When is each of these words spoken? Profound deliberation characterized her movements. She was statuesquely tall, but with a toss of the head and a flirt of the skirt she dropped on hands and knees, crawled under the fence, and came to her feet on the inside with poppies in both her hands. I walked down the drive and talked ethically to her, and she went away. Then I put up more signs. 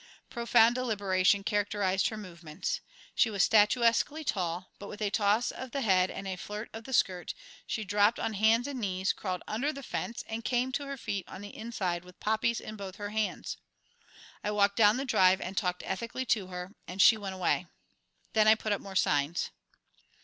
Profound 0.31 0.73
deliberation 0.73 1.43
characterized 1.43 2.07
her 2.09 2.17
movements. 2.17 2.81
She 3.13 3.29
was 3.29 3.43
statuesquely 3.47 4.23
tall, 4.25 4.71
but 4.79 4.87
with 4.89 4.99
a 4.99 5.11
toss 5.11 5.51
of 5.51 5.69
the 5.69 5.81
head 5.81 6.09
and 6.09 6.27
a 6.27 6.37
flirt 6.37 6.71
of 6.73 6.85
the 6.85 6.91
skirt 6.91 7.35
she 7.67 7.83
dropped 7.83 8.19
on 8.19 8.33
hands 8.33 8.65
and 8.65 8.79
knees, 8.81 9.13
crawled 9.13 9.43
under 9.47 9.71
the 9.71 9.83
fence, 9.83 10.23
and 10.27 10.43
came 10.43 10.71
to 10.71 10.87
her 10.87 10.97
feet 10.97 11.25
on 11.29 11.41
the 11.41 11.55
inside 11.55 12.03
with 12.03 12.19
poppies 12.19 12.59
in 12.59 12.75
both 12.75 12.95
her 12.95 13.09
hands. 13.09 13.57
I 14.43 14.49
walked 14.49 14.77
down 14.77 14.97
the 14.97 15.05
drive 15.05 15.39
and 15.39 15.55
talked 15.55 15.83
ethically 15.85 16.25
to 16.25 16.47
her, 16.47 16.73
and 16.87 16.99
she 16.99 17.15
went 17.15 17.35
away. 17.35 17.67
Then 18.33 18.47
I 18.47 18.55
put 18.55 18.71
up 18.73 18.81
more 18.81 18.95
signs. 18.95 19.51